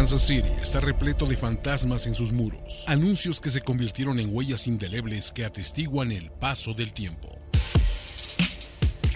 [0.00, 4.66] Kansas City está repleto de fantasmas en sus muros, anuncios que se convirtieron en huellas
[4.66, 7.38] indelebles que atestiguan el paso del tiempo.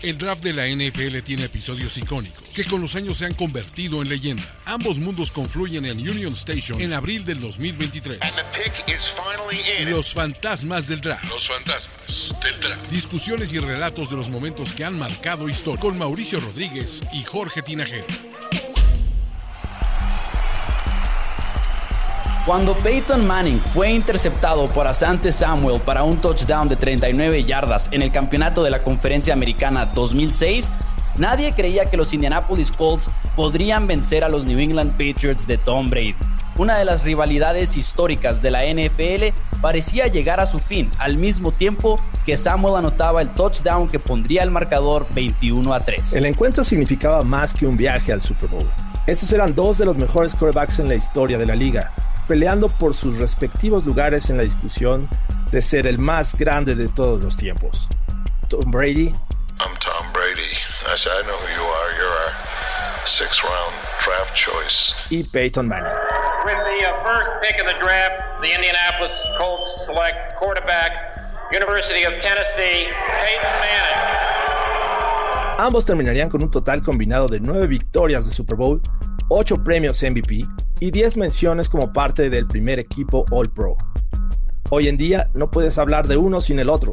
[0.03, 4.03] El draft de la NFL tiene episodios icónicos que con los años se han convertido
[4.03, 4.45] en leyenda.
[4.67, 8.19] Ambos mundos confluyen en Union Station en abril del 2023.
[9.87, 11.25] Los fantasmas del draft.
[11.31, 12.91] Los fantasmas del draft.
[12.91, 17.63] Discusiones y relatos de los momentos que han marcado historia con Mauricio Rodríguez y Jorge
[17.63, 18.05] Tinajero.
[22.47, 28.03] Cuando Peyton Manning fue interceptado por Asante Samuel para un touchdown de 39 yardas en
[28.03, 30.71] el campeonato de la Conferencia Americana 2006,
[31.17, 35.89] nadie creía que los Indianapolis Colts podrían vencer a los New England Patriots de Tom
[35.89, 36.17] Brady.
[36.59, 41.51] Una de las rivalidades históricas de la NFL parecía llegar a su fin al mismo
[41.51, 46.13] tiempo que Samuel anotaba el touchdown que pondría el marcador 21 a 3.
[46.13, 48.67] El encuentro significaba más que un viaje al Super Bowl.
[49.07, 51.91] Estos eran dos de los mejores quarterbacks en la historia de la liga,
[52.27, 55.09] peleando por sus respectivos lugares en la discusión
[55.51, 57.89] de ser el más grande de todos los tiempos.
[58.49, 59.15] Tom Brady.
[59.61, 60.57] I'm Tom Brady.
[60.87, 61.93] I said, I know who you are.
[61.97, 62.33] You're our
[63.07, 64.95] sixth round draft choice.
[65.11, 65.93] Y Peyton Manning.
[66.45, 70.93] With the uh, first pick of the draft, the Indianapolis Colts select quarterback,
[71.53, 72.89] University of Tennessee,
[73.21, 74.15] Peyton Manning.
[75.59, 78.83] Ambos terminarían con un total combinado de nueve victorias de Super Bowl,
[79.29, 80.45] ocho premios MVP
[80.81, 83.77] y 10 menciones como parte del primer equipo All Pro.
[84.71, 86.93] Hoy en día no puedes hablar de uno sin el otro.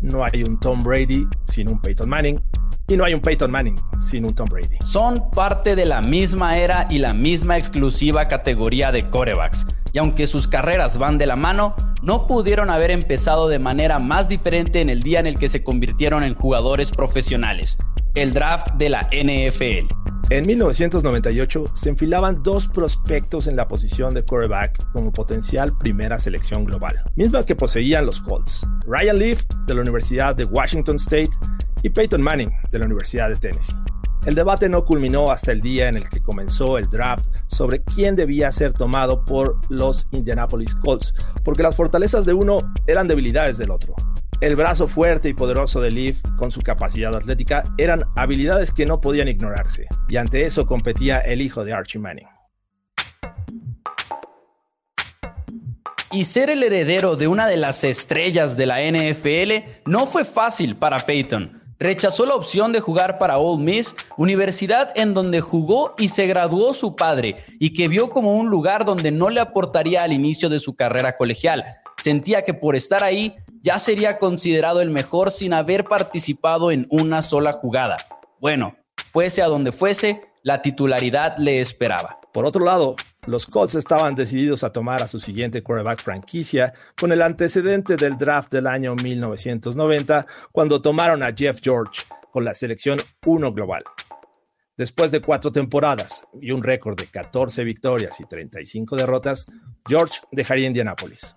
[0.00, 2.40] No hay un Tom Brady sin un Peyton Manning
[2.86, 4.78] y no hay un Peyton Manning sin un Tom Brady.
[4.84, 9.66] Son parte de la misma era y la misma exclusiva categoría de corebacks.
[9.92, 14.28] Y aunque sus carreras van de la mano, no pudieron haber empezado de manera más
[14.28, 17.78] diferente en el día en el que se convirtieron en jugadores profesionales,
[18.14, 20.13] el draft de la NFL.
[20.30, 26.64] En 1998 se enfilaban dos prospectos en la posición de quarterback como potencial primera selección
[26.64, 31.30] global, misma que poseían los Colts, Ryan Leaf de la Universidad de Washington State
[31.82, 33.76] y Peyton Manning de la Universidad de Tennessee.
[34.24, 38.16] El debate no culminó hasta el día en el que comenzó el draft sobre quién
[38.16, 41.14] debía ser tomado por los Indianapolis Colts,
[41.44, 43.94] porque las fortalezas de uno eran debilidades del otro.
[44.44, 49.00] El brazo fuerte y poderoso de Leaf, con su capacidad atlética, eran habilidades que no
[49.00, 52.26] podían ignorarse, y ante eso competía el hijo de Archie Manning.
[56.12, 60.76] Y ser el heredero de una de las estrellas de la NFL no fue fácil
[60.76, 61.62] para Peyton.
[61.78, 66.74] Rechazó la opción de jugar para Ole Miss, universidad en donde jugó y se graduó
[66.74, 70.58] su padre, y que vio como un lugar donde no le aportaría al inicio de
[70.58, 71.64] su carrera colegial.
[71.96, 77.22] Sentía que por estar ahí ya sería considerado el mejor sin haber participado en una
[77.22, 77.96] sola jugada.
[78.38, 78.76] Bueno,
[79.10, 82.20] fuese a donde fuese, la titularidad le esperaba.
[82.34, 82.94] Por otro lado,
[83.26, 88.18] los Colts estaban decididos a tomar a su siguiente quarterback franquicia con el antecedente del
[88.18, 93.82] draft del año 1990, cuando tomaron a Jeff George con la selección 1 global.
[94.76, 99.46] Después de cuatro temporadas y un récord de 14 victorias y 35 derrotas,
[99.88, 101.34] George dejaría Indianápolis.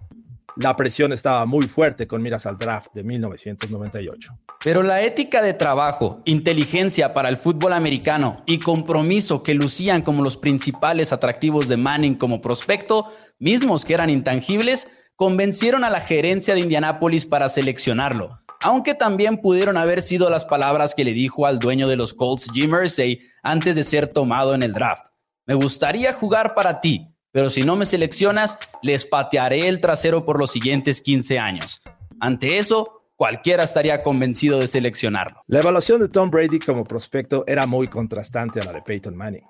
[0.60, 4.40] La presión estaba muy fuerte con miras al draft de 1998.
[4.64, 10.24] Pero la ética de trabajo, inteligencia para el fútbol americano y compromiso que lucían como
[10.24, 13.06] los principales atractivos de Manning como prospecto,
[13.38, 18.40] mismos que eran intangibles, convencieron a la gerencia de Indianápolis para seleccionarlo.
[18.62, 22.48] Aunque también pudieron haber sido las palabras que le dijo al dueño de los Colts,
[22.52, 25.06] Jim Irsay, antes de ser tomado en el draft.
[25.46, 27.08] Me gustaría jugar para ti,
[27.38, 31.84] pero si no me seleccionas, les patearé el trasero por los siguientes 15 años.
[32.20, 35.44] Ante eso, cualquiera estaría convencido de seleccionarlo.
[35.46, 39.44] La evaluación de Tom Brady como prospecto era muy contrastante a la de Peyton Manning.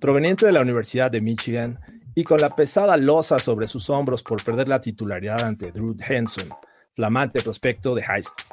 [0.00, 1.78] Proveniente de la Universidad de Michigan
[2.16, 6.48] y con la pesada losa sobre sus hombros por perder la titularidad ante Drew Henson,
[6.96, 8.44] flamante prospecto de high school.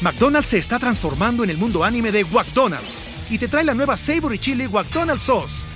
[0.00, 3.98] McDonald's se está transformando en el mundo anime de McDonald's y te trae la nueva
[3.98, 5.75] Savory Chili McDonald's Sauce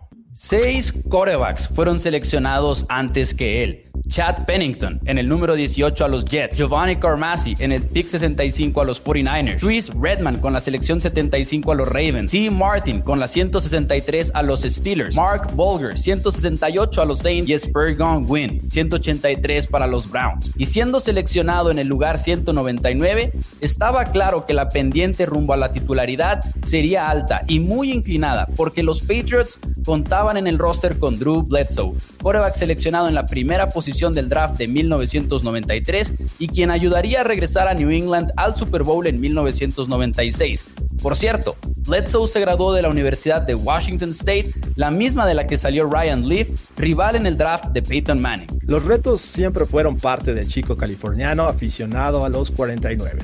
[0.33, 3.91] Seis corebacks fueron seleccionados antes que él.
[4.07, 8.81] Chad Pennington en el número 18 a los Jets, Giovanni Carmassi en el pick 65
[8.81, 12.49] a los 49ers, Chris Redman con la selección 75 a los Ravens, T.
[12.49, 18.25] Martin con la 163 a los Steelers, Mark Bolger 168 a los Saints y Spurgeon
[18.27, 20.51] Wynn 183 para los Browns.
[20.57, 23.31] Y siendo seleccionado en el lugar 199,
[23.61, 28.83] estaba claro que la pendiente rumbo a la titularidad sería alta y muy inclinada porque
[28.83, 34.13] los Patriots contaban en el roster con Drew Bledsoe, quarterback seleccionado en la primera posición
[34.13, 39.07] del draft de 1993 y quien ayudaría a regresar a New England al Super Bowl
[39.07, 40.67] en 1996.
[41.01, 45.47] Por cierto, Bledsoe se graduó de la Universidad de Washington State, la misma de la
[45.47, 48.47] que salió Ryan Leaf, rival en el draft de Peyton Manning.
[48.67, 53.23] Los retos siempre fueron parte del chico californiano aficionado a los 49.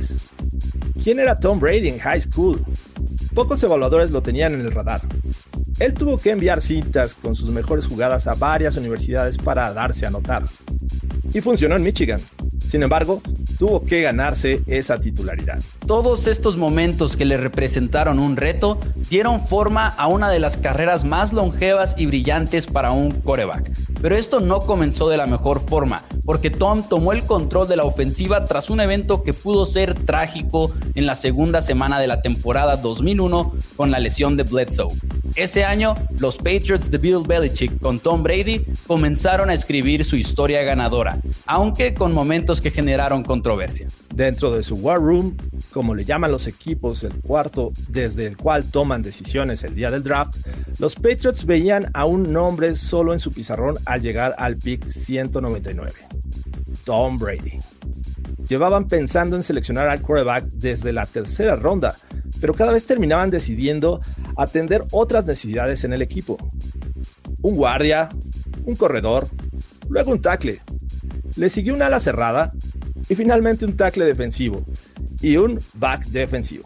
[1.03, 2.59] ¿Quién era Tom Brady en high school?
[3.35, 5.01] Pocos evaluadores lo tenían en el radar.
[5.79, 10.09] Él tuvo que enviar citas con sus mejores jugadas a varias universidades para darse a
[10.09, 10.43] notar.
[11.33, 12.19] Y funcionó en Michigan.
[12.67, 13.21] Sin embargo,
[13.59, 15.59] tuvo que ganarse esa titularidad.
[15.85, 18.79] Todos estos momentos que le representaron un reto
[19.09, 23.71] dieron forma a una de las carreras más longevas y brillantes para un coreback.
[24.01, 27.83] Pero esto no comenzó de la mejor forma, porque Tom tomó el control de la
[27.83, 32.75] ofensiva tras un evento que pudo ser trágico en la segunda semana de la temporada
[32.75, 34.93] 2001 con la lesión de Bledsoe.
[35.35, 40.63] Ese año, los Patriots de Bill Belichick con Tom Brady comenzaron a escribir su historia
[40.63, 43.87] ganadora, aunque con momentos que generaron controversia.
[44.13, 45.37] Dentro de su War Room,
[45.71, 50.03] como le llaman los equipos, el cuarto desde el cual toman decisiones el día del
[50.03, 50.35] draft,
[50.79, 55.93] los Patriots veían a un nombre solo en su pizarrón al llegar al pick 199.
[56.83, 57.59] Tom Brady.
[58.47, 61.97] Llevaban pensando en seleccionar al quarterback desde la tercera ronda,
[62.39, 64.01] pero cada vez terminaban decidiendo
[64.35, 66.37] atender otras necesidades en el equipo.
[67.41, 68.09] Un guardia,
[68.65, 69.27] un corredor,
[69.89, 70.61] luego un tackle.
[71.35, 72.53] Le siguió un ala cerrada
[73.09, 74.63] y finalmente un tackle defensivo
[75.21, 76.65] y un back defensivo.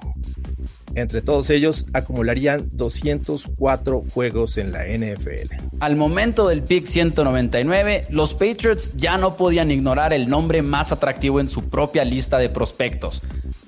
[0.93, 5.53] Entre todos ellos acumularían 204 juegos en la NFL.
[5.79, 11.39] Al momento del pick 199, los Patriots ya no podían ignorar el nombre más atractivo
[11.39, 13.21] en su propia lista de prospectos.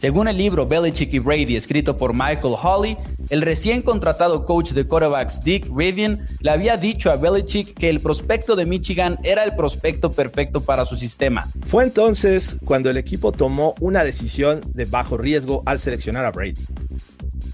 [0.04, 2.98] Según el libro Belichick y Brady, escrito por Michael Hawley,
[3.30, 8.02] el recién contratado coach de quarterbacks Dick Rivian le había dicho a Belichick que el
[8.02, 11.48] prospecto de Michigan era el prospecto perfecto para su sistema.
[11.66, 16.66] Fue entonces cuando el equipo tomó una decisión de bajo riesgo al seleccionar a Brady.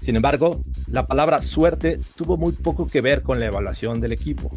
[0.00, 4.50] Sin embargo, la palabra suerte tuvo muy poco que ver con la evaluación del equipo.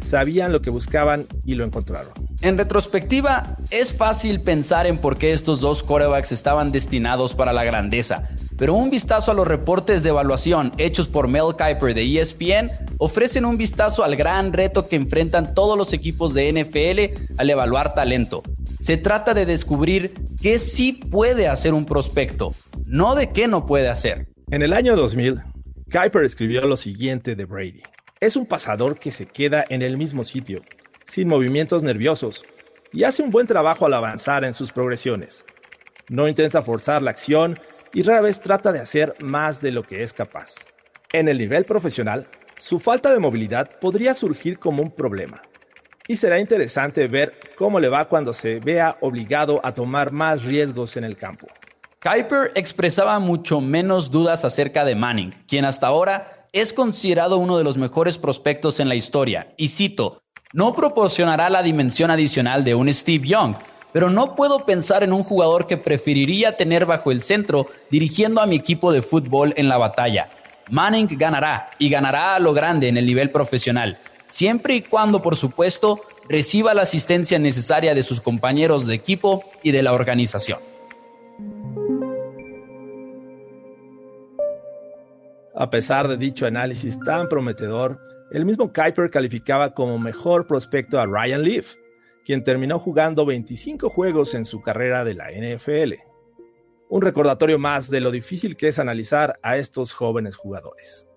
[0.00, 2.12] Sabían lo que buscaban y lo encontraron.
[2.40, 7.64] En retrospectiva, es fácil pensar en por qué estos dos corebacks estaban destinados para la
[7.64, 12.70] grandeza, pero un vistazo a los reportes de evaluación hechos por Mel Kiper de ESPN
[12.98, 17.94] ofrecen un vistazo al gran reto que enfrentan todos los equipos de NFL al evaluar
[17.94, 18.44] talento.
[18.78, 22.52] Se trata de descubrir qué sí puede hacer un prospecto,
[22.86, 24.28] no de qué no puede hacer.
[24.50, 25.42] En el año 2000,
[25.92, 27.82] Kuiper escribió lo siguiente de Brady.
[28.18, 30.62] Es un pasador que se queda en el mismo sitio,
[31.04, 32.46] sin movimientos nerviosos,
[32.90, 35.44] y hace un buen trabajo al avanzar en sus progresiones.
[36.08, 37.58] No intenta forzar la acción
[37.92, 40.54] y rara vez trata de hacer más de lo que es capaz.
[41.12, 42.26] En el nivel profesional,
[42.58, 45.42] su falta de movilidad podría surgir como un problema.
[46.06, 50.96] Y será interesante ver cómo le va cuando se vea obligado a tomar más riesgos
[50.96, 51.48] en el campo.
[52.00, 57.64] Kuiper expresaba mucho menos dudas acerca de Manning, quien hasta ahora es considerado uno de
[57.64, 59.52] los mejores prospectos en la historia.
[59.56, 63.56] Y cito, no proporcionará la dimensión adicional de un Steve Young,
[63.92, 68.46] pero no puedo pensar en un jugador que preferiría tener bajo el centro dirigiendo a
[68.46, 70.28] mi equipo de fútbol en la batalla.
[70.70, 75.34] Manning ganará y ganará a lo grande en el nivel profesional, siempre y cuando, por
[75.34, 80.60] supuesto, reciba la asistencia necesaria de sus compañeros de equipo y de la organización.
[85.60, 88.00] A pesar de dicho análisis tan prometedor,
[88.30, 91.74] el mismo Kuiper calificaba como mejor prospecto a Ryan Leaf,
[92.24, 95.94] quien terminó jugando 25 juegos en su carrera de la NFL.
[96.88, 101.08] Un recordatorio más de lo difícil que es analizar a estos jóvenes jugadores.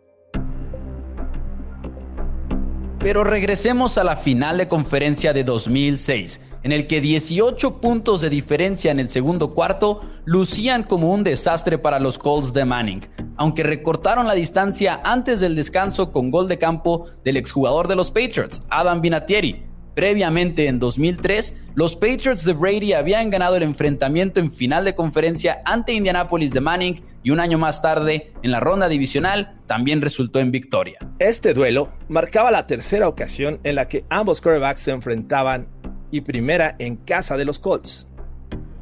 [2.98, 8.32] Pero regresemos a la final de conferencia de 2006, en el que 18 puntos de
[8.32, 13.02] diferencia en el segundo cuarto lucían como un desastre para los Colts de Manning,
[13.38, 18.12] aunque recortaron la distancia antes del descanso con gol de campo del exjugador de los
[18.12, 19.66] Patriots, Adam Vinatieri.
[19.94, 25.62] Previamente, en 2003, los Patriots de Brady habían ganado el enfrentamiento en final de conferencia
[25.66, 30.40] ante Indianapolis de Manning y un año más tarde, en la ronda divisional, también resultó
[30.40, 30.98] en victoria.
[31.20, 35.68] Este duelo marcaba la tercera ocasión en la que ambos quarterbacks se enfrentaban
[36.10, 38.08] y primera en casa de los Colts.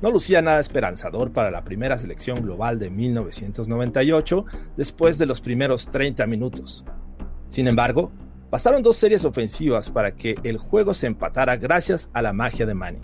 [0.01, 4.45] No lucía nada esperanzador para la primera selección global de 1998
[4.77, 6.85] después de los primeros 30 minutos.
[7.49, 8.11] Sin embargo,
[8.51, 12.73] Bastaron dos series ofensivas para que el juego se empatara gracias a la magia de
[12.73, 13.01] Manning.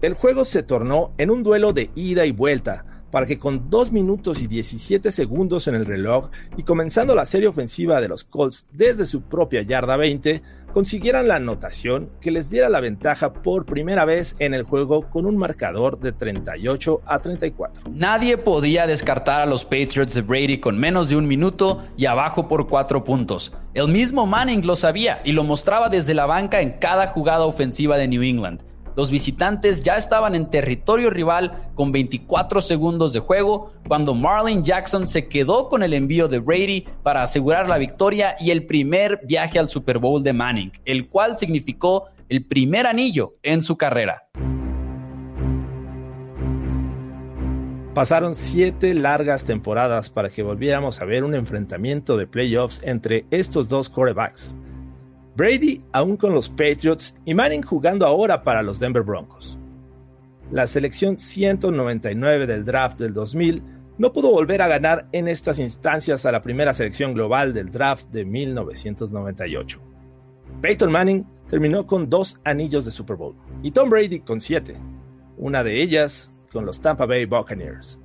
[0.00, 3.92] El juego se tornó en un duelo de ida y vuelta, para que con 2
[3.92, 8.66] minutos y 17 segundos en el reloj y comenzando la serie ofensiva de los Colts
[8.72, 14.04] desde su propia yarda 20, consiguieran la anotación que les diera la ventaja por primera
[14.04, 17.90] vez en el juego con un marcador de 38 a 34.
[17.90, 22.48] Nadie podía descartar a los Patriots de Brady con menos de un minuto y abajo
[22.48, 23.52] por 4 puntos.
[23.74, 27.96] El mismo Manning lo sabía y lo mostraba desde la banca en cada jugada ofensiva
[27.96, 28.62] de New England.
[28.98, 35.06] Los visitantes ya estaban en territorio rival con 24 segundos de juego cuando Marlin Jackson
[35.06, 39.60] se quedó con el envío de Brady para asegurar la victoria y el primer viaje
[39.60, 44.24] al Super Bowl de Manning, el cual significó el primer anillo en su carrera.
[47.94, 53.68] Pasaron siete largas temporadas para que volviéramos a ver un enfrentamiento de playoffs entre estos
[53.68, 54.56] dos quarterbacks.
[55.38, 59.56] Brady aún con los Patriots y Manning jugando ahora para los Denver Broncos.
[60.50, 63.62] La selección 199 del draft del 2000
[63.98, 68.08] no pudo volver a ganar en estas instancias a la primera selección global del draft
[68.08, 69.80] de 1998.
[70.60, 74.74] Peyton Manning terminó con dos anillos de Super Bowl y Tom Brady con siete,
[75.36, 78.00] una de ellas con los Tampa Bay Buccaneers.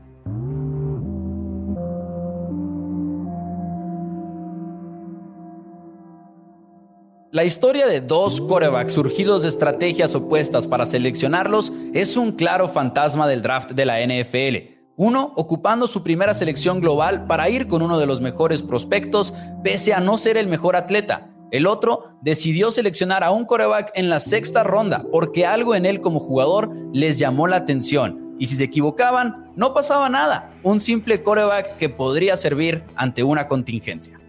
[7.33, 13.27] La historia de dos corebacks surgidos de estrategias opuestas para seleccionarlos es un claro fantasma
[13.27, 14.91] del draft de la NFL.
[14.97, 19.95] Uno ocupando su primera selección global para ir con uno de los mejores prospectos, pese
[19.95, 21.31] a no ser el mejor atleta.
[21.49, 26.01] El otro decidió seleccionar a un coreback en la sexta ronda porque algo en él
[26.01, 28.35] como jugador les llamó la atención.
[28.37, 30.53] Y si se equivocaban, no pasaba nada.
[30.61, 34.19] Un simple coreback que podría servir ante una contingencia.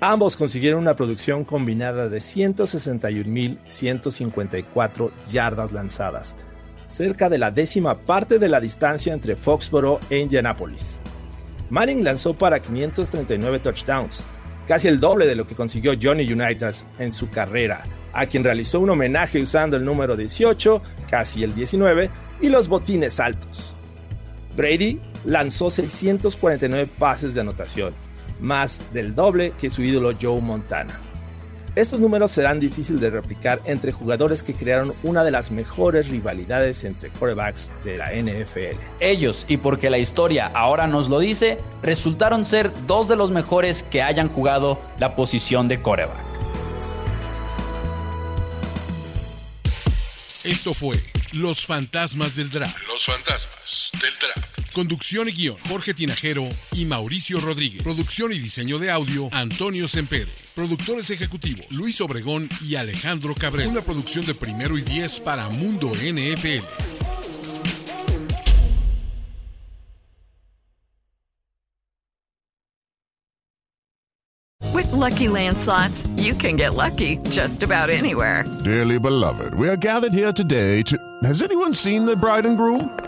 [0.00, 6.36] Ambos consiguieron una producción combinada de 161.154 yardas lanzadas,
[6.84, 11.00] cerca de la décima parte de la distancia entre Foxborough e Indianapolis.
[11.70, 14.22] Manning lanzó para 539 touchdowns,
[14.68, 18.78] casi el doble de lo que consiguió Johnny Unitas en su carrera, a quien realizó
[18.78, 22.08] un homenaje usando el número 18, casi el 19,
[22.40, 23.74] y los botines altos.
[24.56, 27.94] Brady lanzó 649 pases de anotación,
[28.40, 31.00] más del doble que su ídolo Joe Montana.
[31.78, 36.82] Estos números serán difíciles de replicar entre jugadores que crearon una de las mejores rivalidades
[36.82, 38.76] entre quarterbacks de la NFL.
[38.98, 43.84] Ellos, y porque la historia ahora nos lo dice, resultaron ser dos de los mejores
[43.84, 46.18] que hayan jugado la posición de quarterback.
[50.42, 50.96] Esto fue
[51.32, 52.76] Los Fantasmas del Draft.
[52.88, 54.07] Los Fantasmas del Draft.
[54.78, 57.82] Conducción y guion, Jorge Tinajero y Mauricio Rodríguez.
[57.82, 60.28] Producción y diseño de audio, Antonio Sempere.
[60.54, 63.68] Productores ejecutivos, Luis Obregón y Alejandro Cabrera.
[63.68, 66.62] Una producción de primero y diez para Mundo NFL.
[74.72, 78.44] With lucky landslots, you can get lucky just about anywhere.
[78.62, 80.96] Dearly beloved, we are gathered here today to.
[81.24, 83.07] Has anyone seen the bride and groom?